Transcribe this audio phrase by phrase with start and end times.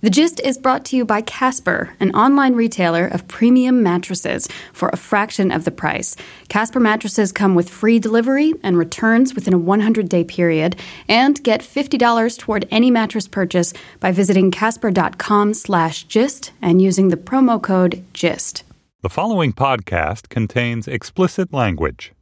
[0.00, 4.90] The Gist is brought to you by Casper, an online retailer of premium mattresses for
[4.90, 6.14] a fraction of the price.
[6.48, 10.76] Casper mattresses come with free delivery and returns within a 100 day period,
[11.08, 17.16] and get $50 toward any mattress purchase by visiting casper.com slash gist and using the
[17.16, 18.62] promo code GIST.
[19.02, 22.12] The following podcast contains explicit language.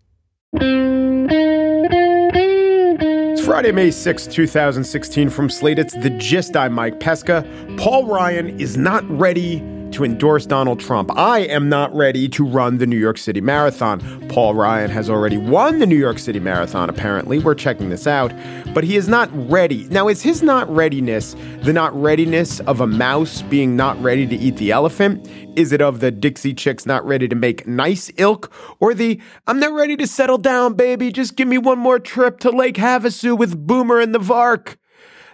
[3.47, 5.31] Friday, May 6, 2016.
[5.31, 6.57] From Slate, it's The Gist.
[6.57, 7.49] I'm Mike Pesca.
[7.77, 9.61] Paul Ryan is not ready
[9.97, 11.11] to endorse Donald Trump.
[11.17, 14.29] I am not ready to run the New York City Marathon.
[14.29, 17.39] Paul Ryan has already won the New York City Marathon, apparently.
[17.39, 18.31] We're checking this out.
[18.75, 19.85] But he is not ready.
[19.85, 24.37] Now, is his not readiness the not readiness of a mouse being not ready to
[24.37, 25.27] eat the elephant?
[25.57, 28.53] Is it of the Dixie Chicks not ready to make nice ilk?
[28.81, 32.39] Or the I'm not ready to settle down, baby, just give me one more trip
[32.41, 34.77] to Lake Havasu with Boomer and the Vark?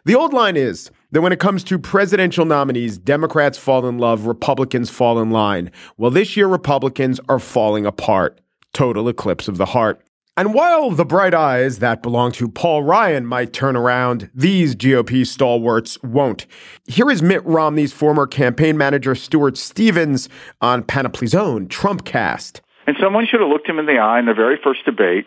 [0.04, 4.26] The old line is, that when it comes to presidential nominees, Democrats fall in love,
[4.26, 5.70] Republicans fall in line.
[5.96, 8.40] Well, this year, Republicans are falling apart.
[8.72, 10.02] Total eclipse of the heart.
[10.34, 15.26] And while the bright eyes that belong to Paul Ryan might turn around, these GOP
[15.26, 16.46] stalwarts won't.
[16.86, 20.30] Here is Mitt Romney's former campaign manager, Stuart Stevens,
[20.62, 22.60] on Panoply's own Trumpcast.
[22.86, 25.26] And someone should have looked him in the eye in the very first debate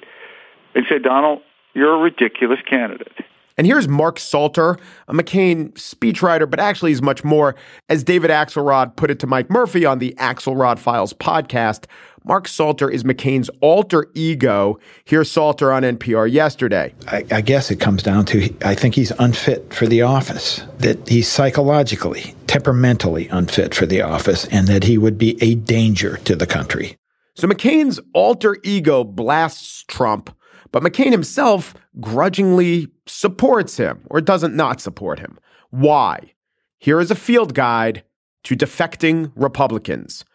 [0.74, 1.44] and said, Donald,
[1.76, 3.14] you're a ridiculous candidate.
[3.58, 7.56] And here's Mark Salter, a McCain speechwriter, but actually he's much more.
[7.88, 11.86] As David Axelrod put it to Mike Murphy on the Axelrod Files podcast,
[12.26, 14.78] Mark Salter is McCain's alter ego.
[15.06, 16.94] Here's Salter on NPR yesterday.
[17.08, 21.08] I, I guess it comes down to I think he's unfit for the office, that
[21.08, 26.36] he's psychologically, temperamentally unfit for the office, and that he would be a danger to
[26.36, 26.98] the country.
[27.36, 30.36] So McCain's alter ego blasts Trump
[30.76, 35.40] but McCain himself grudgingly supports him or doesn't not support him.
[35.70, 36.34] Why?
[36.80, 38.04] Here is a field guide
[38.44, 40.26] to defecting Republicans.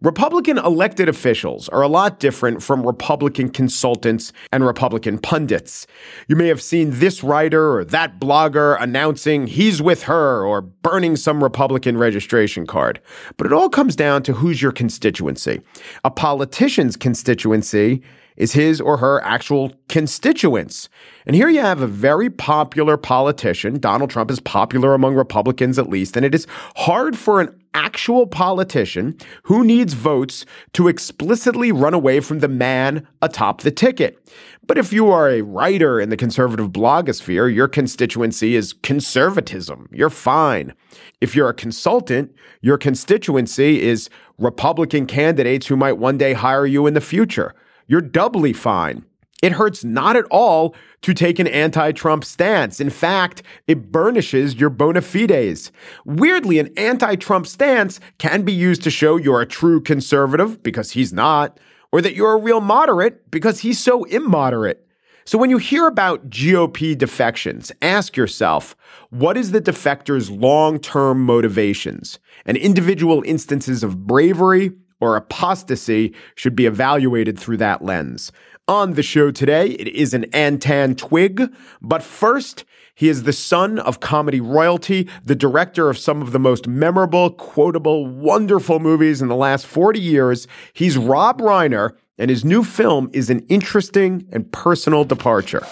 [0.00, 5.86] Republican elected officials are a lot different from Republican consultants and Republican pundits.
[6.28, 11.16] You may have seen this writer or that blogger announcing he's with her or burning
[11.16, 13.02] some Republican registration card.
[13.36, 15.60] But it all comes down to who's your constituency.
[16.04, 18.02] A politician's constituency
[18.40, 20.88] is his or her actual constituents.
[21.26, 23.78] And here you have a very popular politician.
[23.78, 26.16] Donald Trump is popular among Republicans, at least.
[26.16, 26.46] And it is
[26.76, 33.06] hard for an actual politician who needs votes to explicitly run away from the man
[33.20, 34.18] atop the ticket.
[34.66, 39.86] But if you are a writer in the conservative blogosphere, your constituency is conservatism.
[39.92, 40.72] You're fine.
[41.20, 44.08] If you're a consultant, your constituency is
[44.38, 47.54] Republican candidates who might one day hire you in the future
[47.90, 49.04] you're doubly fine.
[49.42, 52.78] It hurts not at all to take an anti Trump stance.
[52.78, 55.72] In fact, it burnishes your bona fides.
[56.04, 60.92] Weirdly, an anti Trump stance can be used to show you're a true conservative because
[60.92, 61.58] he's not,
[61.90, 64.86] or that you're a real moderate because he's so immoderate.
[65.24, 68.76] So when you hear about GOP defections, ask yourself,
[69.10, 72.20] what is the defector's long-term motivations?
[72.46, 78.30] And individual instances of bravery or apostasy should be evaluated through that lens.
[78.68, 81.52] On the show today, it is an Antentwig,
[81.82, 86.38] but first, he is the son of comedy royalty, the director of some of the
[86.38, 90.46] most memorable, quotable, wonderful movies in the last 40 years.
[90.72, 95.66] He's Rob Reiner, and his new film is an interesting and personal departure.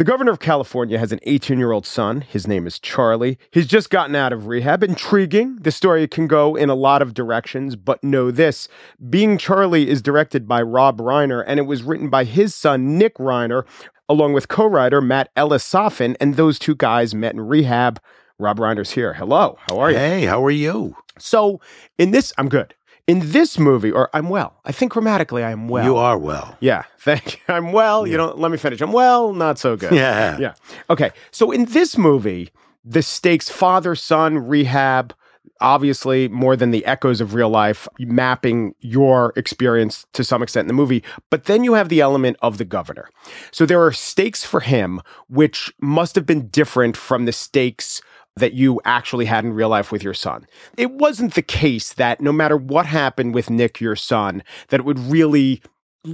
[0.00, 2.22] The governor of California has an 18 year old son.
[2.22, 3.38] His name is Charlie.
[3.50, 4.82] He's just gotten out of rehab.
[4.82, 5.56] Intriguing.
[5.56, 8.66] The story can go in a lot of directions, but know this
[9.10, 13.14] Being Charlie is directed by Rob Reiner, and it was written by his son, Nick
[13.16, 13.64] Reiner,
[14.08, 16.16] along with co writer Matt Elisofon.
[16.18, 18.00] And those two guys met in rehab.
[18.38, 19.12] Rob Reiner's here.
[19.12, 19.58] Hello.
[19.68, 19.98] How are you?
[19.98, 20.96] Hey, how are you?
[21.18, 21.60] So,
[21.98, 22.74] in this, I'm good.
[23.10, 24.54] In this movie, or I'm well.
[24.64, 25.84] I think grammatically I am well.
[25.84, 26.56] You are well.
[26.60, 27.40] Yeah, thank you.
[27.48, 28.06] I'm well.
[28.06, 28.12] Yeah.
[28.12, 28.80] You know, let me finish.
[28.80, 29.92] I'm well, not so good.
[29.92, 30.38] Yeah.
[30.38, 30.54] Yeah.
[30.88, 31.10] Okay.
[31.32, 32.50] So in this movie,
[32.84, 35.12] the stakes father son rehab,
[35.60, 40.68] obviously more than the echoes of real life, mapping your experience to some extent in
[40.68, 41.02] the movie.
[41.30, 43.10] But then you have the element of the governor.
[43.50, 48.02] So there are stakes for him, which must have been different from the stakes
[48.36, 50.46] that you actually had in real life with your son.
[50.76, 54.86] It wasn't the case that no matter what happened with Nick, your son, that it
[54.86, 55.62] would really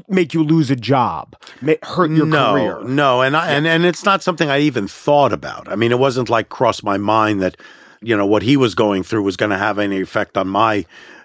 [0.09, 1.37] make you lose a job,
[1.83, 2.83] hurt your no, career.
[2.83, 5.69] No, and I, and and it's not something I even thought about.
[5.69, 7.57] I mean, it wasn't like crossed my mind that
[8.03, 10.85] you know what he was going through was going to have any effect on my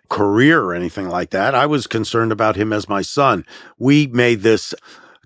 [0.09, 1.55] career or anything like that.
[1.55, 3.45] I was concerned about him as my son.
[3.79, 4.75] We made this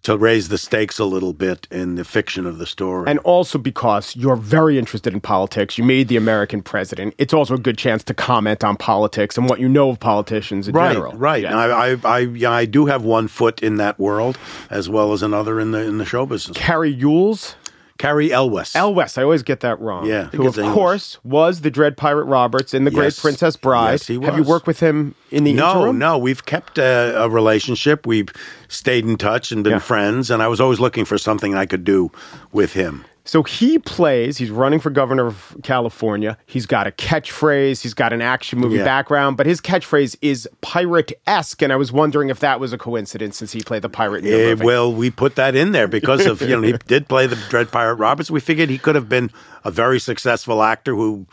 [0.06, 3.10] to raise the stakes a little bit in the fiction of the story.
[3.10, 5.80] And also because you're very interested in politics.
[5.80, 7.16] You made the American president.
[7.18, 10.68] It's also a good chance to comment on politics and what you know of politicians
[10.68, 11.13] in right, general.
[11.13, 11.42] right.
[11.42, 11.57] Yeah.
[11.57, 14.38] I, I, I, yeah, I do have one foot in that world
[14.69, 16.56] as well as another in the in the show business.
[16.56, 17.56] Cary Yules.
[17.97, 18.75] Cary Elwes.
[18.75, 19.18] Elwes.
[19.18, 20.06] I always get that wrong.
[20.06, 20.74] Yeah, who of English.
[20.74, 23.92] course was the Dread Pirate Roberts in The Great Princess Bride.
[23.94, 25.97] Yes, he Have you worked with him in the no, interim?
[26.00, 28.06] no, we've kept a, a relationship.
[28.06, 28.30] We've
[28.68, 29.80] stayed in touch and been Yeah.
[29.80, 32.12] friends, and I was always looking for something I could do
[32.51, 33.06] with him.
[33.27, 36.38] So he plays, he's running for governor of California.
[36.45, 38.83] He's got a catchphrase, he's got an action movie Yeah.
[38.83, 41.63] background, but his catchphrase is pirate esque.
[41.63, 44.31] And I was wondering if that was a coincidence since he played the pirate in
[44.31, 47.25] your Eh, well, we put that in there because of you know he did play
[47.25, 48.30] the Dread Pirate Roberts.
[48.30, 49.31] We figured he could have been
[49.63, 51.25] a very successful actor who,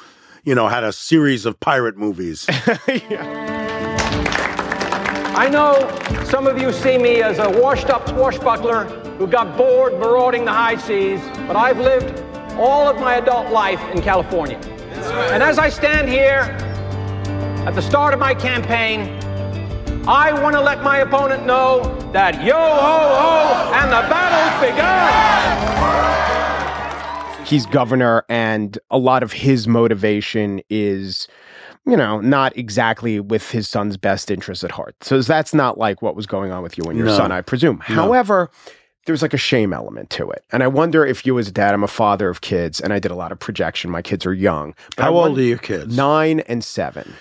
[0.44, 2.46] you know, had a series of pirate movies.
[5.34, 5.74] I know
[6.24, 8.84] some of you see me as a washed up swashbuckler
[9.22, 12.20] who got bored marauding the high seas, but I've lived
[12.58, 14.56] all of my adult life in California.
[15.30, 16.40] And as I stand here
[17.64, 19.02] at the start of my campaign,
[20.08, 25.12] I want to let my opponent know that yo ho ho and the battle's begun.
[27.46, 31.28] he's governor, and a lot of his motivation is,
[31.86, 34.96] you know, not exactly with his son's best interests at heart.
[35.04, 37.16] So that's not like what was going on with you and your No.
[37.16, 37.78] son, I presume.
[37.78, 38.50] However,
[39.06, 40.44] there's like a shame element to it.
[40.52, 42.98] And I wonder if you as a dad, I'm a father of kids, and I
[42.98, 43.90] did a lot of projection.
[43.90, 44.74] My kids are young.
[44.96, 45.96] But I How old wonder- are your kids?
[45.96, 47.14] Nine and seven.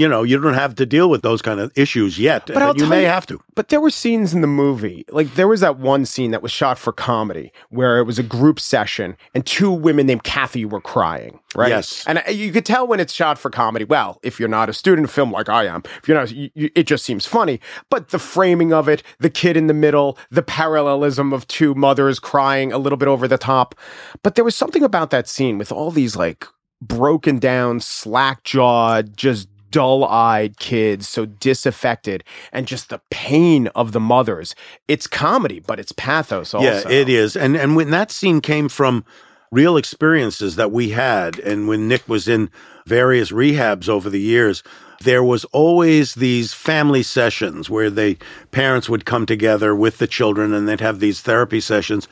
[0.00, 2.74] You know, you don't have to deal with those kind of issues yet, but I'll
[2.74, 3.38] you may you- have to.
[3.54, 6.50] But there were scenes in the movie, like there was that one scene that was
[6.50, 10.80] shot for comedy where it was a group session and two women named Kathy were
[10.80, 11.68] crying, right?
[11.68, 12.02] Yes.
[12.06, 13.84] And uh, you could tell when it's shot for comedy.
[13.84, 16.48] Well, if you're not a student of film like I am, if you're not, you,
[16.54, 17.60] you, it just seems funny.
[17.90, 22.18] But the framing of it, the kid in the middle, the parallelism of two mothers
[22.18, 23.74] crying a little bit over the top.
[24.22, 26.46] But there was something about that scene with all these like
[26.80, 33.92] broken down, slack jawed, just dull eyed kids, so disaffected, and just the pain of
[33.92, 34.54] the mothers.
[34.88, 36.66] It's comedy, but it's pathos also.
[36.66, 37.36] Yeah, it is.
[37.36, 39.04] And and when that scene came from
[39.50, 42.50] real experiences that we had and when Nick was in
[42.86, 44.62] various rehabs over the years,
[45.00, 48.16] there was always these family sessions where the
[48.50, 52.06] parents would come together with the children and they'd have these therapy sessions.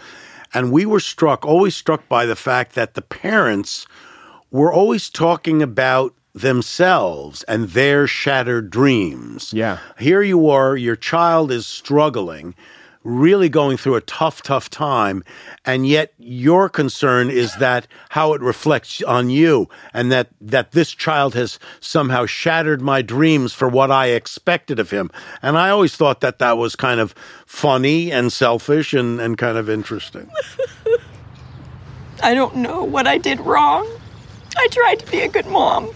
[0.55, 3.87] And we were struck, always struck by the fact that the parents
[4.51, 9.53] were always talking about themselves and their shattered dreams.
[9.53, 9.79] Yeah.
[9.99, 12.55] Here you are, your child is struggling,
[13.05, 15.25] really going through a tough, tough time,
[15.65, 20.91] and yet your concern is that how it reflects on you and that that this
[20.91, 25.11] child has somehow shattered my dreams for what I expected of him.
[25.43, 27.15] And I always thought that that was kind of
[27.47, 30.29] funny and selfish and, and kind of interesting.
[32.23, 33.89] I don't know what I did wrong.
[34.57, 35.91] I tried to be a good mom.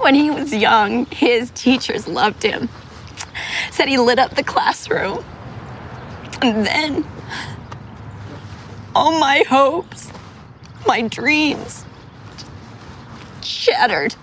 [0.00, 2.68] When he was young, his teachers loved him.
[3.70, 5.24] Said he lit up the classroom.
[6.42, 7.04] And then
[8.94, 10.10] all my hopes,
[10.86, 11.84] my dreams
[13.42, 14.14] shattered.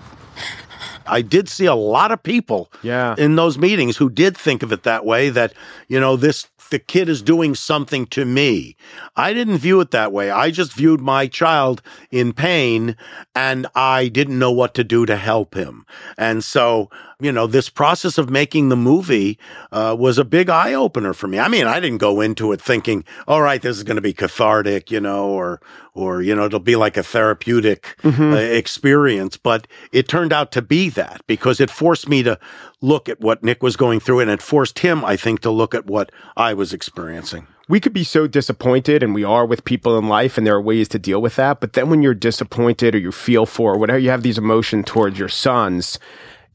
[1.06, 3.14] I did see a lot of people Yeah.
[3.16, 5.52] in those meetings who did think of it that way that,
[5.88, 8.76] you know, this the kid is doing something to me.
[9.16, 10.30] I didn't view it that way.
[10.30, 12.96] I just viewed my child in pain
[13.34, 15.86] and I didn't know what to do to help him.
[16.16, 16.90] And so,
[17.20, 19.38] you know, this process of making the movie
[19.72, 21.38] uh, was a big eye opener for me.
[21.38, 24.12] I mean, I didn't go into it thinking, all right, this is going to be
[24.12, 25.60] cathartic, you know, or,
[25.96, 30.62] or, you know, it'll be like a therapeutic uh, experience, but it turned out to
[30.62, 32.38] be that because it forced me to
[32.80, 35.74] look at what Nick was going through and it forced him, I think, to look
[35.74, 37.46] at what I was experiencing.
[37.68, 40.62] we could be so disappointed and we are with people in life and there are
[40.62, 43.78] ways to deal with that but then when you're disappointed or you feel for or
[43.78, 45.98] whatever you have these emotions towards your sons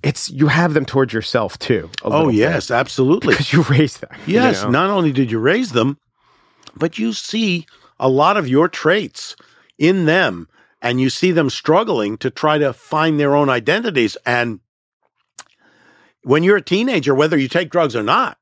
[0.03, 3.33] it's you have them towards yourself too Oh, little bit, yes, absolutely.
[3.33, 4.69] because you raised them you Yes, know?
[4.69, 5.97] not only did you raise them,
[6.77, 7.65] but you see
[8.01, 9.37] a lot of your traits
[9.77, 10.49] in them
[10.81, 14.17] and you see them struggling to try to find their own identities.
[14.25, 14.59] And
[16.23, 18.37] when you're a teenager, whether you take drugs or not,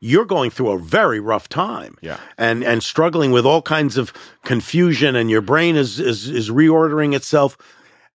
[0.00, 1.96] you're going through a very rough time.
[2.02, 2.18] Yeah.
[2.36, 4.12] And and struggling with all kinds of
[4.44, 7.56] confusion and your brain is is is reordering itself.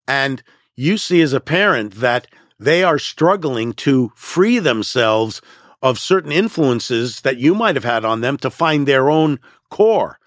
[0.08, 0.42] And
[0.76, 2.28] you see as a parent that
[2.60, 5.42] they are struggling to free themselves
[5.82, 10.20] of certain influences that you might have had on them to find their own core.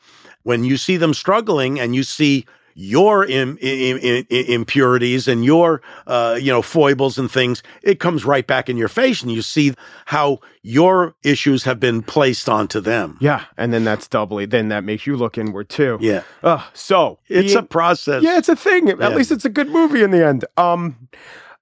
[0.47, 5.83] When you see them struggling and you see your Im- Im- Im- impurities and your
[6.07, 9.43] uh, you know foibles and things, it comes right back in your face, and you
[9.43, 9.75] see
[10.05, 13.17] how your issues have been placed onto them.
[13.21, 14.47] Yeah, and then that's doubly.
[14.47, 15.99] Then that makes you look inward too.
[16.01, 16.23] Yeah.
[16.45, 18.23] Uh, so It's being- a process.
[18.23, 18.89] Yeah, it's a thing.
[18.89, 19.09] At Yeah.
[19.17, 20.45] least it's a good movie in the end.
[20.57, 21.09] Um,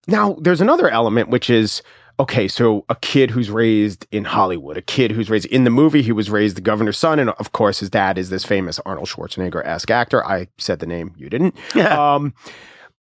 [0.06, 1.80] now there's another element which is
[2.20, 2.48] okay.
[2.48, 6.12] So a kid who's raised in Hollywood, a kid who's raised in the movie, he
[6.12, 9.64] was raised the governor's son, and of course his dad is this famous Arnold Schwarzenegger
[9.66, 10.24] esque actor.
[10.24, 11.54] I said the name, you didn't.
[11.74, 12.14] Yeah.
[12.14, 12.34] Um,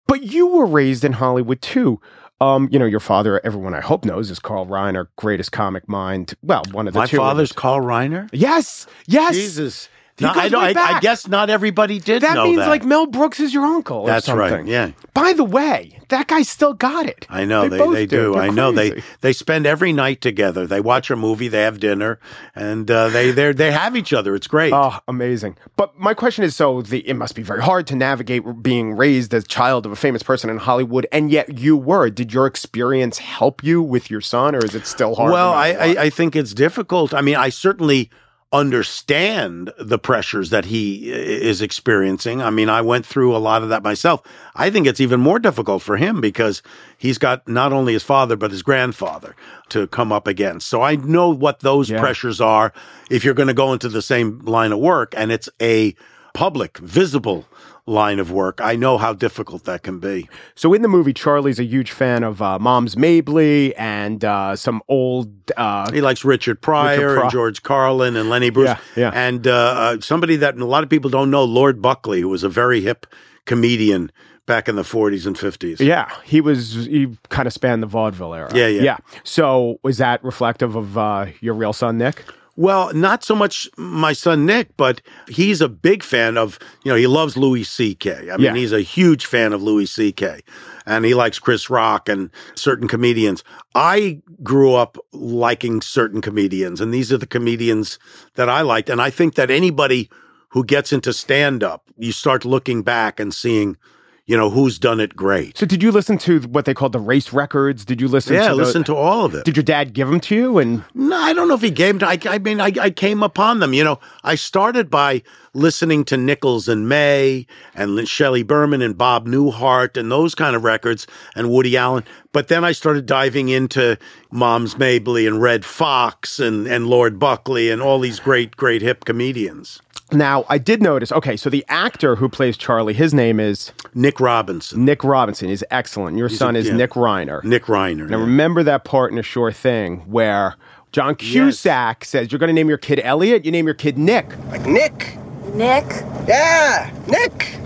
[0.07, 1.99] but you were raised in Hollywood too.
[2.41, 6.33] Um, you know, your father, everyone I hope knows, is Carl Reiner, greatest comic mind.
[6.41, 7.17] Well, one of the My two.
[7.17, 8.27] father's Carl Reiner.
[8.33, 9.33] Yes, yes.
[9.35, 9.87] Jesus.
[10.17, 12.69] He No, I, don't, I, I guess not everybody did That means that.
[12.69, 13.99] like Mel Brooks is your uncle.
[14.01, 14.91] or That's right, yeah.
[15.13, 17.25] By the way, that guy still got it.
[17.29, 18.35] I know they, both they, do.
[18.35, 20.67] I know they they spend every night together.
[20.67, 22.19] They watch a movie, they have dinner,
[22.55, 24.35] and uh, they they they have each other.
[24.35, 24.73] It's great.
[24.73, 25.57] Oh, amazing.
[25.75, 29.33] But my question is so the it must be very hard to navigate being raised
[29.33, 32.09] as child of a famous person in Hollywood and yet you were.
[32.09, 35.31] Did your experience help you with your son or is it still hard?
[35.31, 35.69] well, I.
[35.69, 37.13] I I think it's difficult.
[37.13, 38.09] I mean, I certainly
[38.53, 42.41] understand the pressures that he uh, is experiencing.
[42.41, 44.21] I mean, I went through a lot of that myself.
[44.55, 46.61] I think it's even more difficult for him because
[46.97, 49.35] he's got not only his father but his grandfather
[49.69, 50.67] to come up against.
[50.67, 51.99] So I know what those Yeah.
[51.99, 52.71] pressures are
[53.09, 55.95] if you're going to go into the same line of work and it's a
[56.33, 57.45] public, visible
[57.85, 58.59] line of work.
[58.61, 60.29] I know how difficult that can be.
[60.55, 64.81] So in the movie, Charlie's a huge fan of uh, Moms Mabley and uh, some
[64.87, 65.29] old.
[65.57, 68.69] Uh, He likes Richard Pryor Pry- and George Carlin and Lenny Bruce.
[68.69, 69.11] Yeah, yeah.
[69.13, 72.43] And uh, uh, somebody that a lot of people don't know, Lord Buckley, who was
[72.43, 73.05] a very hip
[73.45, 74.11] comedian
[74.45, 75.79] back in the 40s and 50s.
[75.79, 76.73] yeah, he was.
[76.85, 78.49] He kind of spanned the vaudeville era.
[78.53, 78.81] Yeah, yeah.
[78.81, 78.97] yeah.
[79.23, 82.23] So was that reflective of uh, your real son, Nick?
[82.55, 86.95] Well, not so much my son Nick, but he's a big fan of, you know,
[86.97, 88.29] he loves Louis C.K.
[88.31, 88.53] I mean, Yeah.
[88.55, 90.41] he's a huge fan of Louis C.K.
[90.85, 93.43] and he likes Chris Rock and certain comedians.
[93.73, 97.97] I grew up liking certain comedians, and these are the comedians
[98.35, 98.89] that I liked.
[98.89, 100.09] And I think that anybody
[100.49, 103.77] who gets into stand up, you start looking back and seeing,
[104.25, 105.57] you know, who's done it great.
[105.57, 107.83] So did you listen to what they called the race records?
[107.83, 108.35] Did you listen?
[108.35, 109.43] Yeah, to the- listen to all of it.
[109.43, 110.57] Did your dad give them to you?
[110.59, 112.07] And No, I don't know if he gave them.
[112.07, 113.73] I, I mean, I, I came upon them.
[113.73, 119.27] You know, I started by listening to Nichols and May and Shelley Berman and Bob
[119.27, 122.05] Newhart and those kind of records and Woody Allen.
[122.31, 123.97] But then I started diving into
[124.31, 129.03] Moms Mabley and Redd Foxx and, and Lord Buckley and all these great, great hip
[129.03, 129.81] comedians.
[130.11, 131.11] Now I did notice.
[131.11, 135.49] Okay, so the actor who plays Charlie, his name is Nick Robinson, Nick Robinson.
[135.49, 136.17] is excellent.
[136.17, 136.75] Your son is yeah.
[136.75, 137.43] Nick Reiner.
[137.43, 138.07] Nick Reiner.
[138.09, 138.23] Now yeah.
[138.23, 140.55] remember that part in a sure thing where
[140.91, 143.45] John Cusack says you're going to name your kid Elliot.
[143.45, 144.27] You name your kid Nick.
[144.49, 145.17] Like Nick.
[145.55, 145.85] Nick?
[146.27, 147.57] Yeah, Nick.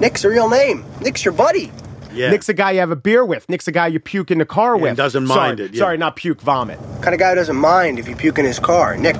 [0.00, 0.84] Nick's a real name.
[1.00, 1.70] Nick's your buddy.
[2.12, 2.30] yeah.
[2.30, 3.48] Nick's a guy you have a beer with.
[3.48, 4.96] Nick's a guy you puke in the car with.
[4.96, 5.78] doesn't Sorry- mind it, yeah.
[5.78, 6.78] Sorry, not puke, vomit.
[7.02, 8.96] Kind of guy who doesn't mind if you puke in his car.
[8.96, 9.16] Nick.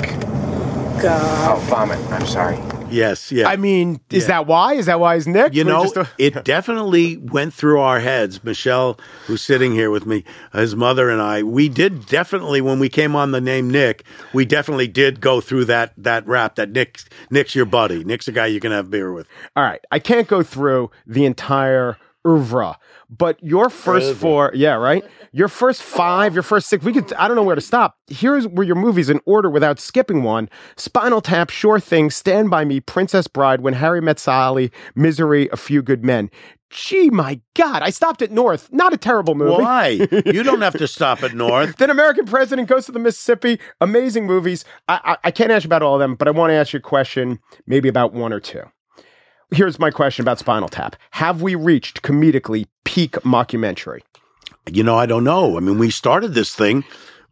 [1.02, 1.56] God.
[1.56, 1.98] Oh, vomit.
[2.10, 2.58] I'm sorry.
[2.90, 3.48] yes, yeah.
[3.48, 4.28] I mean, is Yeah.
[4.28, 4.74] that why?
[4.74, 5.54] Is that why he's Nick?
[5.54, 8.42] You Or know, a- it definitely went through our heads.
[8.44, 12.88] Michelle, who's sitting here with me, his mother and I, we did definitely when we
[12.88, 17.00] came on the name Nick, we definitely did go through that that rap that Nick
[17.30, 18.04] Nick's your buddy.
[18.04, 19.26] Nick's a guy you can have beer with.
[19.56, 21.96] All right, I can't go through the entire
[22.26, 22.78] oeuvre,
[23.10, 24.20] but your first Oeuvre.
[24.20, 25.04] four, yeah, right.
[25.36, 26.84] Your first five, your first six.
[26.84, 27.12] We could.
[27.14, 27.96] I don't know where to stop.
[28.06, 32.64] Here's where your movies in order without skipping one: Spinal Tap, Sure Thing, Stand by
[32.64, 36.30] Me, Princess Bride, When Harry Met Sally, Misery, A Few Good Men.
[36.70, 37.82] Gee, my God!
[37.82, 38.72] I stopped at North.
[38.72, 39.60] Not a terrible movie.
[39.60, 39.88] Why?
[40.24, 41.78] you don't have to stop at North.
[41.78, 43.58] Then American President Goes to the Mississippi.
[43.80, 44.64] Amazing movies.
[44.86, 46.72] I, I, I can't ask you about all of them, but I want to ask
[46.72, 48.62] you a question, maybe about one or two.
[49.50, 50.94] Here's my question about Spinal Tap.
[51.10, 54.02] Have we reached comedically peak mockumentary?
[54.70, 55.56] You know, I don't know.
[55.56, 56.84] I mean, we started this thing.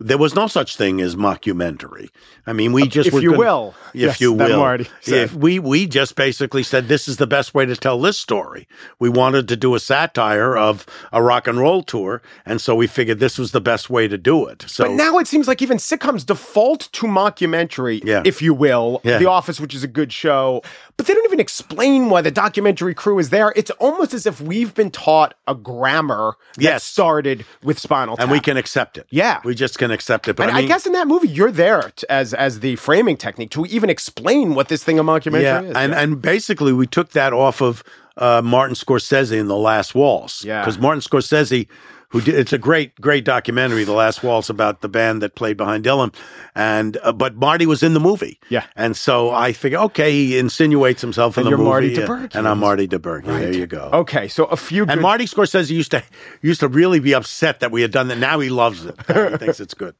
[0.03, 2.09] There was no such thing as mockumentary.
[2.47, 3.75] I mean, we just if you gonna- will.
[3.95, 4.85] if Yes, you will.
[5.01, 5.13] Said.
[5.25, 8.67] If we we just basically said this is the best way to tell this story.
[8.99, 12.87] We wanted to do a satire of a rock and roll tour, and so we
[12.87, 14.65] figured this was the best way to do it.
[14.67, 18.23] So But now it seems like even sitcoms default to mockumentary, Yeah.
[18.25, 19.01] if you will.
[19.05, 19.19] Yeah.
[19.19, 20.63] The Office, which is a good show,
[20.97, 23.53] but they don't even explain why the documentary crew is there.
[23.55, 26.85] It's almost as if we've been taught a grammar that Yes.
[26.85, 28.25] started with Spinal Tap.
[28.25, 29.07] and we can accept it.
[29.11, 29.39] Yeah.
[29.45, 30.37] we just can accept it.
[30.37, 33.17] But And I, I, guess in that movie, you're there t- as as the framing
[33.17, 35.77] technique to even explain what this thing a mockumentary yeah, is.
[35.77, 37.83] and and basically we took that off of
[38.17, 40.45] uh, Martin Scorsese in The Last Waltz.
[40.45, 40.61] Yeah.
[40.61, 41.67] because Martin Scorsese
[42.13, 42.35] who did.
[42.37, 46.15] It's a great, great documentary, The Last Waltz, about the band that played behind Dylan.
[46.55, 48.39] And uh, but Marty was in the movie.
[48.49, 48.65] Yeah.
[48.77, 52.07] And so I figure, okay, he insinuates himself in And the you're movie, Marty uh,
[52.07, 52.35] DiBergi.
[52.37, 53.25] and I'm Marty DiBergi.
[53.25, 53.91] There you go.
[53.93, 56.03] Okay, so a few And good- Marty Scorsese used to
[56.43, 58.19] used to really be upset that we had done that.
[58.19, 58.95] Now he loves it.
[59.09, 59.95] He thinks it's good.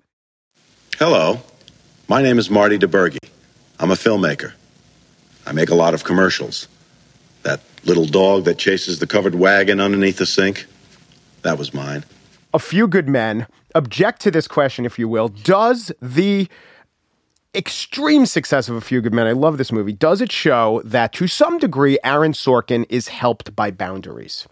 [0.99, 1.41] Hello,
[2.09, 3.19] my name is Marty DiBergi.
[3.81, 4.53] I'm a filmmaker.
[5.47, 6.69] I make a lot of commercials.
[7.43, 10.67] That little dog that chases the covered wagon underneath the sink,
[11.43, 12.05] that was mine.
[12.55, 15.29] a few good men object to this question, if you will.
[15.29, 16.49] Does the
[17.55, 21.13] extreme success of A Few Good Men, I love this movie, does it show that
[21.15, 24.47] to some degree Aaron Sorkin is helped by boundaries?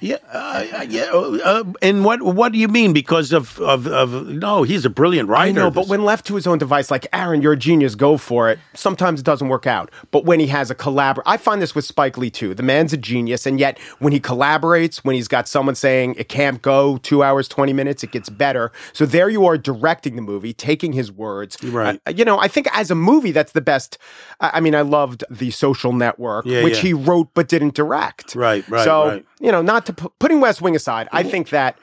[0.00, 1.04] Yeah, uh, yeah.
[1.12, 2.92] Uh, and what what do you mean?
[2.92, 5.48] Because of of, of no, he's a brilliant writer.
[5.48, 8.16] I know, but when left to his own device, like Aaron, you're a genius, go
[8.16, 8.58] for it.
[8.74, 9.90] Sometimes it doesn't work out.
[10.10, 12.54] But when he has a collabor, I find this with Spike Lee too.
[12.54, 16.28] The man's a genius, and yet when he collaborates, when he's got someone saying it
[16.28, 18.72] can't go two hours twenty minutes, it gets better.
[18.92, 21.56] So there you are directing the movie, taking his words.
[21.62, 22.00] Right.
[22.06, 23.98] Uh, you know, I think as a movie, that's the best.
[24.40, 26.82] I, I mean, I loved The Social Network, Yeah, which yeah.
[26.82, 28.34] he wrote but didn't direct.
[28.34, 29.26] Right, right, So right.
[29.40, 31.30] You know, not to pu- putting West Wing aside, I mm-hmm.
[31.30, 31.78] think that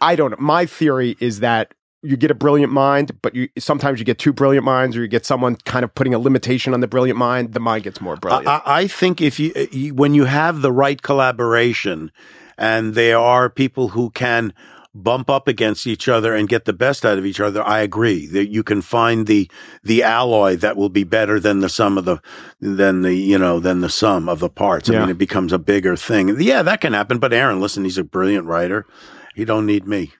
[0.00, 0.32] I don't.
[0.32, 0.36] know.
[0.38, 4.32] My theory is that you get a brilliant mind, but you sometimes you get two
[4.32, 7.54] brilliant minds, or you get someone kind of putting a limitation on the brilliant mind.
[7.54, 8.46] The mind gets more brilliant.
[8.46, 12.12] I, I think if you, uh, you when you have the right collaboration,
[12.58, 14.52] and there are people who can
[14.94, 18.26] bump up against each other and get the best out of each other, I agree
[18.28, 19.50] that you can find the
[19.82, 22.20] the alloy that will be better than the sum of the
[22.60, 24.88] than the you know than the sum of the parts.
[24.88, 25.00] I Yeah.
[25.00, 26.40] mean, it becomes a bigger thing.
[26.40, 27.18] Yeah, that can happen.
[27.18, 28.86] But Aaron, listen, he's a brilliant writer.
[29.34, 30.12] He don't need me.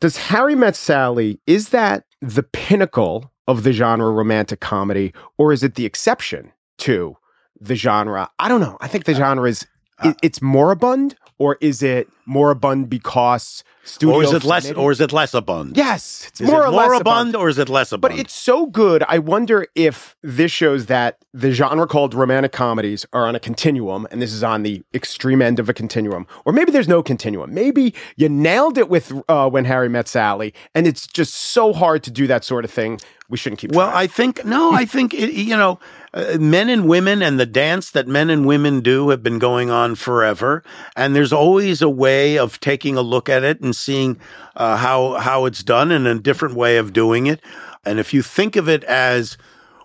[0.00, 5.62] Does Harry Met Sally is that the pinnacle of the genre romantic comedy, or is
[5.62, 7.16] it the exception to
[7.60, 8.30] the genre?
[8.38, 8.78] I don't know.
[8.80, 9.66] I think the uh, genre is
[10.02, 14.64] uh, it, it's moribund, or is it moribund because studio Or is it less?
[14.64, 15.76] maybe- Or is it less abund?
[15.76, 17.38] Yes, it's Is more it or less moribund abund.
[17.40, 19.04] or is it less But it's so good.
[19.08, 24.06] I wonder if this shows that the genre called romantic comedies are on a continuum,
[24.10, 26.26] and this is on the extreme end of a continuum.
[26.46, 27.52] Or maybe there's no continuum.
[27.52, 32.02] Maybe you nailed it with uh, When Harry Met Sally, and it's just so hard
[32.04, 32.98] to do that sort of thing.
[33.30, 33.72] We shouldn't keep.
[33.72, 34.04] Well, trying.
[34.04, 34.72] I think no.
[34.72, 35.78] I think it, you know,
[36.12, 39.70] uh, men and women and the dance that men and women do have been going
[39.70, 40.62] on forever,
[40.94, 44.18] and there's always a way of taking a look at it and seeing
[44.56, 47.40] uh, how how it's done and a different way of doing it.
[47.84, 49.36] And if you think of it as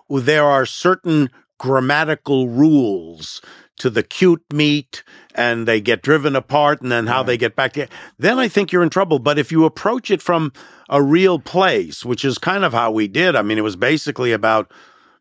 [0.08, 3.42] well, there are certain grammatical rules
[3.80, 5.02] to the cute meet
[5.34, 8.72] and they get driven apart and then how they get back together, then I think
[8.72, 9.18] you're in trouble.
[9.18, 10.52] But if you approach it from
[10.88, 14.32] a real place, which is kind of how we did, I mean, it was basically
[14.32, 14.70] about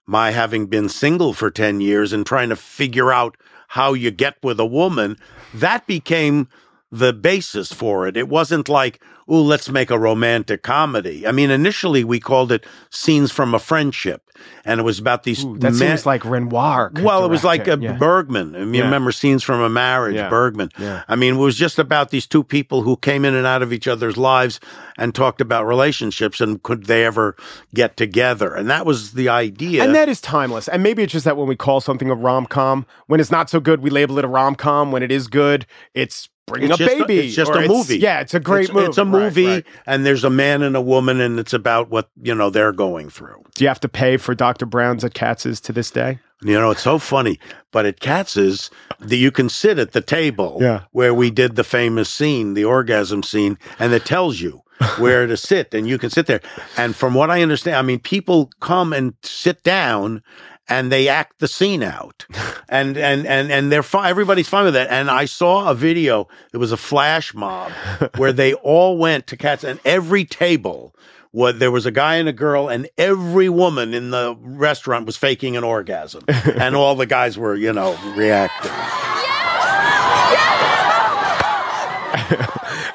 [0.05, 3.37] my having been single for 10 years and trying to figure out
[3.69, 5.15] how you get with a woman,
[5.53, 6.47] that became
[6.91, 8.17] the basis for it.
[8.17, 11.27] It wasn't like, oh, let's make a romantic comedy.
[11.27, 14.23] I mean, initially we called it Scenes from a Friendship,
[14.65, 15.45] and it was about these.
[15.45, 16.91] Ooh, that seems like Renoir.
[17.01, 17.93] well, it was like a yeah.
[17.93, 18.55] Bergman.
[18.55, 18.85] I mean, you Yeah.
[18.85, 20.29] remember Scenes from a Marriage, Yeah.
[20.29, 20.69] Bergman.
[21.07, 23.71] I mean, it was just about these two people who came in and out of
[23.71, 24.59] each other's lives
[24.97, 27.35] and talked about relationships and could they ever
[27.75, 28.55] get together.
[28.55, 29.83] And that was the idea.
[29.83, 30.67] And that is timeless.
[30.67, 33.49] And maybe it's just that when we call something a rom com, when it's not
[33.51, 34.91] so good, we label it a rom com.
[34.91, 37.27] When it is good, it's bringing It's a just baby.
[37.27, 37.99] it's just a movie.
[37.99, 38.87] Yeah, it's a great it's, movie.
[38.87, 39.65] It's a Right, movie, right.
[39.85, 43.09] and there's a man and a woman, and it's about what you know they're going
[43.09, 43.41] through.
[43.55, 44.65] Do you have to pay for Dr.
[44.65, 46.19] Brown's at Katz's to this day?
[46.41, 47.37] You know, it's so funny.
[47.71, 50.83] But at Katz's, the, you can sit at the table Yeah.
[50.91, 54.61] where we did the famous scene, the orgasm scene, and it tells you
[54.97, 56.39] where to sit, and you can sit there.
[56.77, 60.23] And from what I understand, I mean, people come and sit down.
[60.71, 62.27] And they act the scene out,
[62.69, 64.09] and and and and they're fine.
[64.09, 64.89] Everybody's fine with that.
[64.89, 66.27] And I saw a video.
[66.53, 67.71] It was a flash mob
[68.17, 70.95] where they all went to Katz, and every table
[71.31, 75.17] was there was a guy and a girl, and every woman in the restaurant was
[75.17, 78.71] faking an orgasm, and all the guys were, you know, reacting.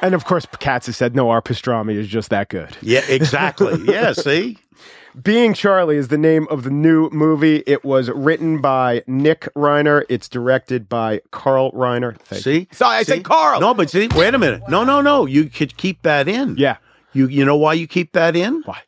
[0.05, 2.77] And of course, Katz has said, no, our pastrami is just that good.
[2.83, 3.83] Yeah, exactly.
[3.91, 4.59] Yeah, see.
[5.23, 7.63] Being Charlie is the name of the new movie.
[7.67, 10.05] It was written by Nick Reiner.
[10.09, 12.19] It's directed by Carl Reiner.
[12.19, 12.69] Thank See?
[12.73, 13.13] So I See?
[13.13, 13.61] said Carl.
[13.61, 14.63] No, but see, wait a minute.
[14.69, 15.25] No, no, no.
[15.25, 16.57] You could keep that in.
[16.57, 16.79] Yeah.
[17.13, 18.63] You you know why you keep that in?
[18.65, 18.81] Why?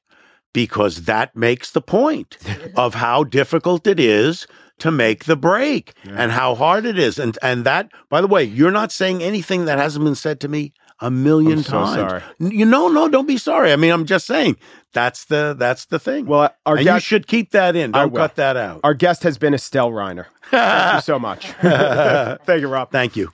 [0.52, 2.38] Because that makes the point
[2.76, 7.20] of how difficult it is to make the break and how hard it is.
[7.20, 10.48] And and that, by the way, you're not saying anything that hasn't been said to
[10.48, 11.94] me a million I'm so times.
[11.94, 12.22] sorry.
[12.38, 13.72] You know, no, don't be sorry.
[13.72, 14.56] I mean, I'm just saying
[14.92, 16.26] that's the that's the thing.
[16.26, 17.94] Well, our and you should keep that in.
[17.94, 18.20] I Don't will.
[18.20, 18.80] cut that out.
[18.82, 20.26] Our guest has been Estelle Reiner.
[20.50, 21.46] Thank you so much.
[21.60, 22.90] Thank you, Rob.
[22.90, 23.30] Thank you.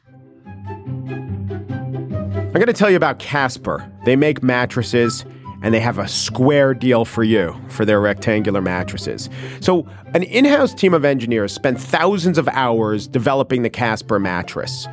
[2.52, 3.90] I'm going to tell you about Casper.
[4.04, 5.24] They make mattresses
[5.62, 9.30] and they have a square deal for you for their rectangular mattresses.
[9.60, 14.86] So, an in house team of engineers spent thousands of hours developing the Casper mattress.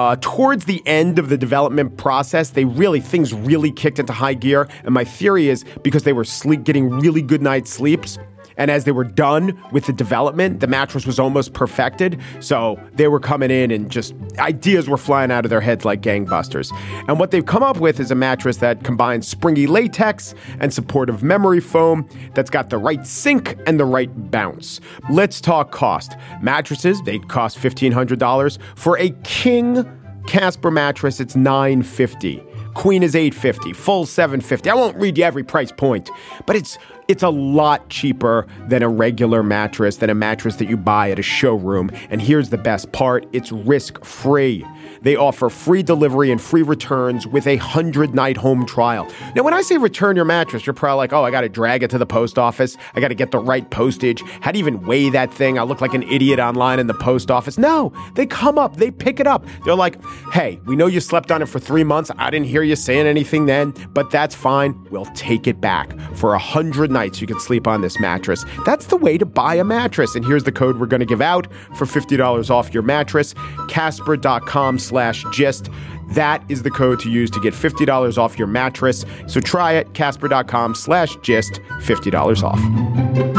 [0.00, 4.32] Uh, towards the end of the development process, they really things really kicked into high
[4.32, 8.18] gear, and my theory is because they were sleep, getting really good night's sleeps.
[8.60, 12.20] And as they were done with the development, the mattress was almost perfected.
[12.40, 16.02] So they were coming in and just ideas were flying out of their heads like
[16.02, 16.70] gangbusters.
[17.08, 21.22] And what they've come up with is a mattress that combines springy latex and supportive
[21.22, 24.78] memory foam that's got the right sink and the right bounce.
[25.08, 26.14] Let's talk cost.
[26.42, 28.58] Mattresses, they cost $1,500.
[28.76, 29.86] For a king
[30.26, 32.42] Casper mattress, it's 950.
[32.74, 34.70] Queen is 850, full 750.
[34.70, 36.08] I won't read you every price point,
[36.46, 36.78] but it's
[37.10, 41.18] it's a lot cheaper than a regular mattress, than a mattress that you buy at
[41.18, 41.90] a showroom.
[42.08, 44.64] And here's the best part, it's risk-free.
[45.02, 49.08] They offer free delivery and free returns with a 100-night home trial.
[49.34, 51.82] Now, when I say return your mattress, you're probably like, "Oh, I got to drag
[51.82, 52.76] it to the post office.
[52.94, 54.22] I got to get the right postage.
[54.40, 55.58] How do you even weigh that thing?
[55.58, 58.92] I look like an idiot online in the post office." No, they come up, they
[58.92, 59.44] pick it up.
[59.64, 59.96] They're like,
[60.32, 62.10] "Hey, we know you slept on it for 3 months.
[62.18, 64.78] I didn't hear you saying anything then, but that's fine.
[64.90, 68.44] We'll take it back for a 100 nights you can sleep on this mattress.
[68.64, 70.14] That's the way to buy a mattress.
[70.14, 73.34] And here's the code we're going to give out for $50 off your mattress.
[73.68, 75.70] Casper.com slash gist.
[76.12, 79.04] That is the code to use to get $50 off your mattress.
[79.26, 79.94] So try it.
[79.94, 81.60] Casper.com slash gist.
[81.80, 83.29] $50 off.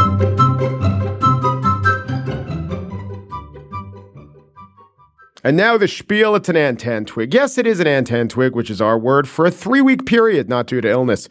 [5.44, 6.36] And now the spiel.
[6.36, 7.34] It's an Antentwig.
[7.34, 10.68] Yes, it is an Antentwig, which is our word for a three week period, not
[10.68, 11.28] due to illness.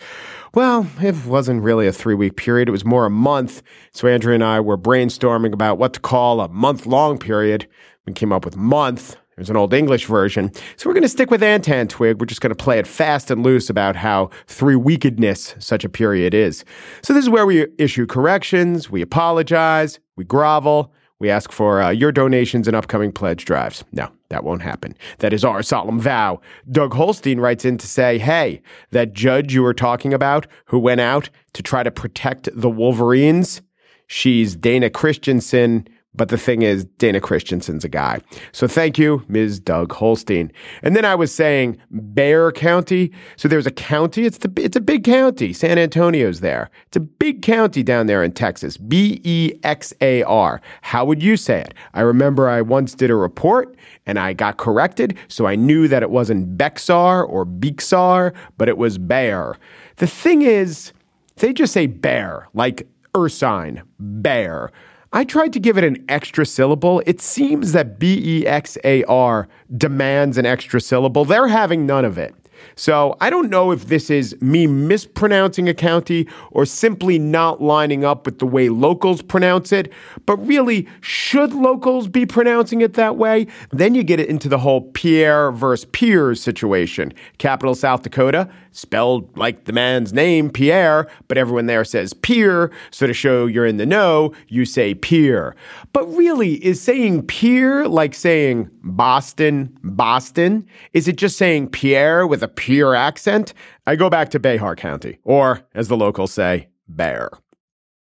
[0.52, 2.68] Well, it wasn't really a three week period.
[2.68, 3.62] It was more a month.
[3.92, 7.68] So Andrea and I were brainstorming about what to call a month long period.
[8.04, 9.16] We came up with month.
[9.36, 10.52] There's an old English version.
[10.76, 12.18] So we're going to stick with Antentwig.
[12.18, 15.88] We're just going to play it fast and loose about how three weekedness such a
[15.88, 16.64] period is.
[17.02, 21.90] So this is where we issue corrections, we apologize, we grovel, we ask for uh,
[21.90, 23.84] your donations and upcoming pledge drives.
[23.92, 24.96] No, that won't happen.
[25.18, 26.40] That is our solemn vow.
[26.70, 31.00] Doug Holstein writes in to say, hey, that judge you were talking about who went
[31.00, 33.60] out to try to protect the Wolverines,
[34.06, 35.86] she's Dana Christensen.
[36.12, 38.20] But the thing is, Dana Christensen's a guy.
[38.50, 39.60] So thank you, Ms.
[39.60, 40.50] Doug Holstein.
[40.82, 43.12] And then I was saying Bear County.
[43.36, 44.24] So there's a county.
[44.24, 45.52] It's the it's a big county.
[45.52, 46.68] San Antonio's there.
[46.88, 48.76] It's a big county down there in Texas.
[48.76, 50.60] B E X A R.
[50.82, 51.74] How would you say it?
[51.94, 56.02] I remember I once did a report and I got corrected, so I knew that
[56.02, 59.56] it wasn't Bexar or Bexar, but it was Bear.
[59.96, 60.92] The thing is,
[61.36, 64.70] they just say bear, like Ursine, bear.
[65.12, 67.02] I tried to give it an extra syllable.
[67.04, 71.24] It seems that B E X A R demands an extra syllable.
[71.24, 72.34] They're having none of it.
[72.76, 78.04] So I don't know if this is me mispronouncing a county or simply not lining
[78.04, 79.92] up with the way locals pronounce it.
[80.26, 83.46] But really, should locals be pronouncing it that way?
[83.70, 87.12] Then you get it into the whole Pierre versus Piers situation.
[87.38, 92.70] Capital South Dakota, spelled like the man's name, Pierre, but everyone there says Pier.
[92.90, 95.56] So to show you're in the know, you say Pier.
[95.92, 100.66] But really, is saying Pier like saying Boston, Boston?
[100.92, 103.54] Is it just saying Pierre with a Pier accent?
[103.86, 107.30] I go back to Behar County, or as the locals say, Bear.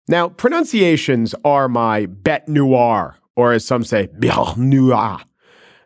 [0.09, 5.23] Now, pronunciations are my bête noire, or as some say, bête noire.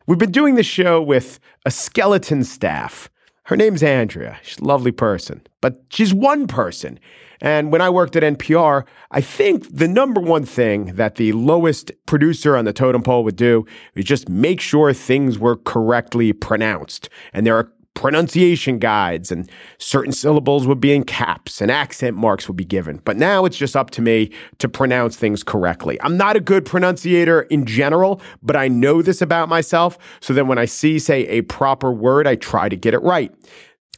[0.06, 3.10] We've been doing the show with a skeleton staff.
[3.44, 4.38] Her name's Andrea.
[4.42, 7.00] She's a lovely person, but she's one person.
[7.40, 11.90] And when I worked at NPR, I think the number one thing that the lowest
[12.06, 17.08] producer on the totem pole would do is just make sure things were correctly pronounced.
[17.32, 22.48] And there are pronunciation guides and certain syllables would be in caps and accent marks
[22.48, 22.98] would be given.
[23.04, 26.00] But now it's just up to me to pronounce things correctly.
[26.00, 29.98] I'm not a good pronunciator in general, but I know this about myself.
[30.20, 33.34] So then when I see, say, a proper word, I try to get it right.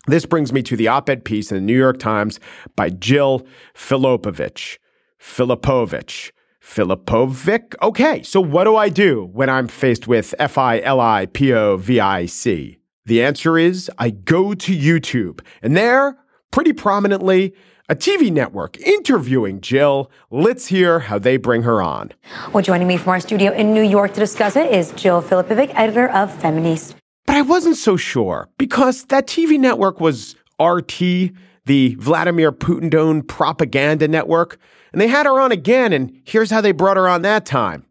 [0.08, 2.40] This brings me to the op ed piece in the New York Times
[2.74, 4.78] by Jill Filipovich.
[5.20, 6.32] Filipovich.
[6.60, 7.76] Filipovic?
[7.80, 11.52] Okay, so what do I do when I'm faced with F I L I P
[11.52, 12.81] O V I C?
[13.04, 16.18] The answer is I go to YouTube, and there,
[16.52, 17.52] pretty prominently,
[17.88, 20.08] a TV network interviewing Jill.
[20.30, 22.12] Let's hear how they bring her on.
[22.52, 25.72] Well, joining me from our studio in New York to discuss it is Jill Filipovic,
[25.74, 26.94] editor of Feministe.
[27.26, 31.32] But I wasn't so sure because that TV network was RT,
[31.66, 34.58] the Vladimir Putin owned propaganda network.
[34.92, 37.84] And they had her on again, and here's how they brought her on that time.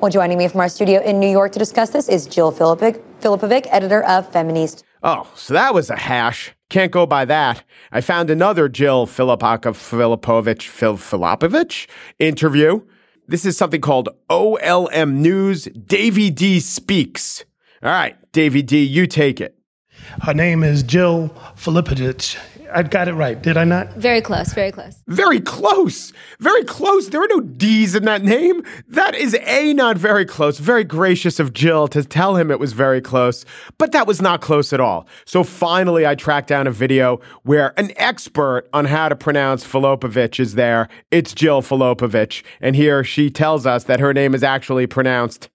[0.00, 3.02] Well, joining me from our studio in New York to discuss this is Jill Filipovic,
[3.20, 4.82] Filipovic, editor of Feministe.
[5.02, 6.52] Oh, so that was a hash.
[6.70, 7.62] Can't go by that.
[7.92, 11.86] I found another Jill Filipaka Filipovich Phil Filipovich
[12.18, 12.80] interview.
[13.26, 15.64] This is something called OLM News.
[15.64, 17.44] Davy D speaks.
[17.82, 19.56] All right, Davy D, you take it.
[20.22, 22.36] Her name is Jill Filipovich.
[22.72, 23.92] I got it right, did I not?
[23.94, 25.02] Very close, very close.
[25.06, 26.12] Very close.
[26.40, 27.08] Very close.
[27.08, 28.62] There are no D's in that name.
[28.88, 30.58] That is A, not very close.
[30.58, 33.44] Very gracious of Jill to tell him it was very close,
[33.78, 35.06] but that was not close at all.
[35.24, 40.38] So finally, I tracked down a video where an expert on how to pronounce Filopovich
[40.38, 40.88] is there.
[41.10, 42.42] It's Jill Filopovich.
[42.60, 45.48] And here she tells us that her name is actually pronounced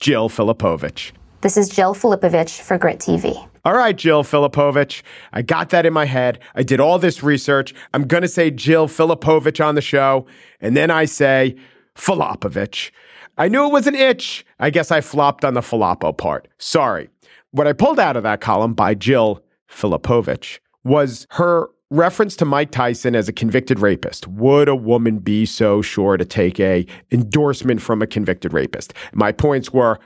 [0.00, 1.12] Jill Filipovich.
[1.40, 3.49] This is Jill Filipovich for Grit TV.
[3.64, 5.02] All right, Jill Filipovich.
[5.32, 6.38] I got that in my head.
[6.54, 7.74] I did all this research.
[7.92, 10.26] I'm going to say Jill Filipovich on the show.
[10.60, 11.56] And then I say
[11.94, 12.90] Filopovich.
[13.36, 14.44] I knew it was an itch.
[14.58, 16.48] I guess I flopped on the Falapo part.
[16.58, 17.10] Sorry.
[17.50, 22.70] What I pulled out of that column by Jill Filipovich was her reference to Mike
[22.70, 24.26] Tyson as a convicted rapist.
[24.28, 28.94] Would a woman be so sure to take a endorsement from a convicted rapist?
[29.12, 29.98] My points were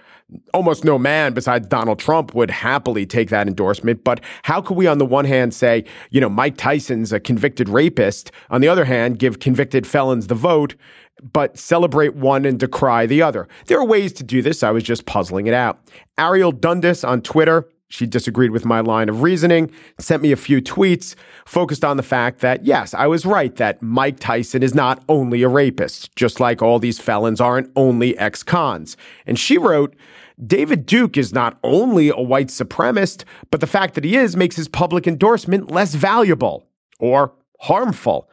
[0.52, 4.04] almost no man besides Donald Trump would happily take that endorsement.
[4.04, 7.68] But how could we, on the one hand, say, you know, Mike Tyson's a convicted
[7.68, 10.74] rapist, on the other hand, give convicted felons the vote,
[11.32, 13.46] but celebrate one and decry the other?
[13.66, 14.62] There are ways to do this.
[14.62, 15.80] I was just puzzling it out.
[16.18, 17.68] Ariel Dundas on Twitter.
[17.94, 21.14] She disagreed with my line of reasoning, sent me a few tweets
[21.46, 25.44] focused on the fact that, yes, I was right that Mike Tyson is not only
[25.44, 28.96] a rapist, just like all these felons aren't only ex cons.
[29.26, 29.94] And she wrote,
[30.44, 34.56] David Duke is not only a white supremacist, but the fact that he is makes
[34.56, 36.66] his public endorsement less valuable
[36.98, 38.28] or harmful.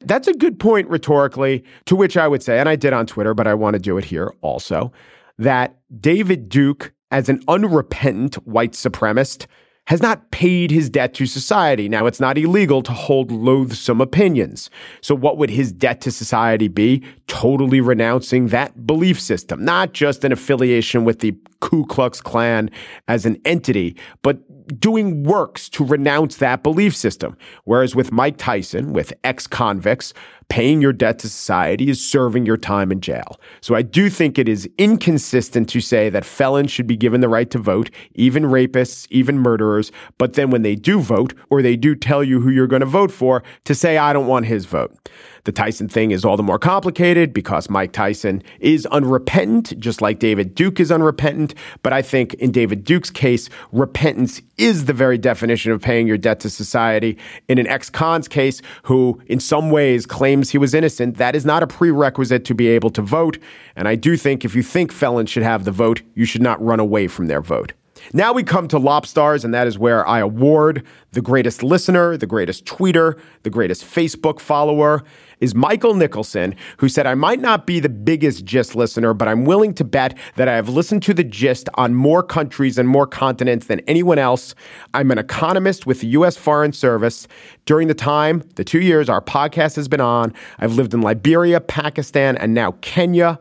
[0.00, 3.32] That's a good point rhetorically, to which I would say, and I did on Twitter,
[3.32, 4.92] but I want to do it here also,
[5.38, 9.46] that David Duke, as an unrepentant white supremacist,
[9.86, 11.88] has not paid his debt to society.
[11.88, 14.68] Now, it's not illegal to hold loathsome opinions.
[15.00, 17.02] So, what would his debt to society be?
[17.26, 22.70] Totally renouncing that belief system, not just an affiliation with the Ku Klux Klan
[23.08, 24.38] as an entity, but
[24.80, 27.36] doing works to renounce that belief system.
[27.64, 30.12] Whereas with Mike Tyson, with ex convicts,
[30.48, 33.40] paying your debt to society is serving your time in jail.
[33.60, 37.28] So I do think it is inconsistent to say that felons should be given the
[37.28, 39.90] right to vote, even rapists, even murderers.
[40.18, 42.86] But then when they do vote, or they do tell you who you're going to
[42.86, 44.96] vote for, to say, I don't want his vote.
[45.46, 50.18] The Tyson thing is all the more complicated because Mike Tyson is unrepentant, just like
[50.18, 51.54] David Duke is unrepentant.
[51.84, 56.18] But I think in David Duke's case, repentance is the very definition of paying your
[56.18, 57.16] debt to society.
[57.46, 61.46] In an ex con's case, who in some ways claims he was innocent, that is
[61.46, 63.38] not a prerequisite to be able to vote.
[63.76, 66.60] And I do think if you think felons should have the vote, you should not
[66.60, 67.72] run away from their vote.
[68.12, 72.26] Now we come to Lobstars, and that is where I award the greatest listener, the
[72.26, 75.04] greatest tweeter, the greatest Facebook follower
[75.40, 79.44] is Michael Nicholson, who said, I might not be the biggest gist listener, but I'm
[79.44, 83.06] willing to bet that I have listened to the gist on more countries and more
[83.06, 84.54] continents than anyone else.
[84.94, 86.36] I'm an economist with the U.S.
[86.36, 87.28] Foreign Service.
[87.66, 91.60] During the time, the two years our podcast has been on, I've lived in Liberia,
[91.60, 93.38] Pakistan, and now Kenya.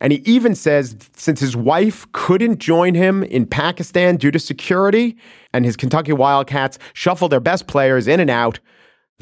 [0.00, 5.16] And he even says since his wife couldn't join him in Pakistan due to security,
[5.52, 8.58] and his Kentucky Wildcats shuffle their best players in and out,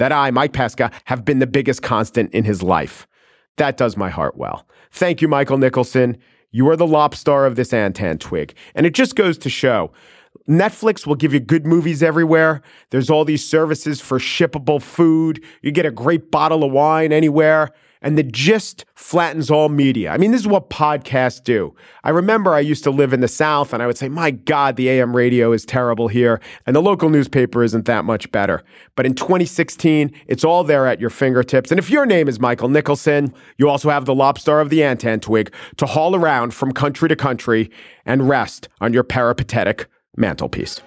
[0.02, 3.06] that I, Mike Pesca, have been the biggest constant in his life.
[3.56, 4.66] That does my heart well.
[4.90, 6.18] Thank you, Michael Nicholson.
[6.50, 8.50] You are the lobstar of this Antentwig.
[8.74, 9.92] And it just goes to show
[10.48, 12.62] Netflix will give you good movies everywhere.
[12.90, 15.40] There's all these services for shippable food.
[15.62, 17.70] You get a great bottle of wine anywhere
[18.02, 20.10] and the gist flattens all media.
[20.10, 21.74] I mean, this is what podcasts do.
[22.04, 24.76] I remember I used to live in the South and I would say, my God,
[24.76, 28.62] the AM radio is terrible here, and the local newspaper isn't that much better.
[28.96, 31.70] But in 2016, it's all there at your fingertips.
[31.70, 35.52] And if your name is Michael Nicholson, you also have the lobstar of the Antentwig
[35.76, 37.70] to haul around from country to country
[38.04, 39.86] and rest on your peripatetic
[40.16, 40.80] mantelpiece.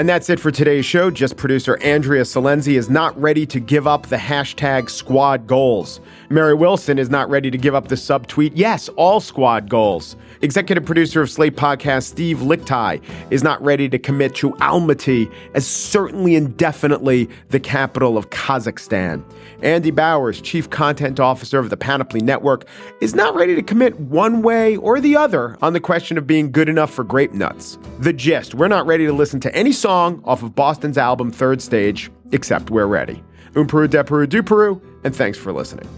[0.00, 1.10] And that's it for today's show.
[1.10, 6.00] Just producer Andrea Silenzi is not ready to give up the hashtag squad goals.
[6.32, 10.14] Mary Wilson is not ready to give up the subtweet, yes, all squad goals.
[10.42, 15.66] Executive producer of Slate Podcast, Steve Lickteig, is not ready to commit to Almaty as
[15.66, 19.24] certainly indefinitely the capital of Kazakhstan.
[19.64, 22.64] Andy Bowers, Chief Content Officer of the Panoply Network,
[23.00, 26.52] is not ready to commit one way or the other on the question of being
[26.52, 27.76] good enough for grape nuts.
[27.98, 31.60] The gist we're not ready to listen to any song off of Boston's album Third
[31.60, 33.20] Stage, except we're ready.
[33.56, 35.88] Um Peru, de Peru, du Peru, and thanks for listening.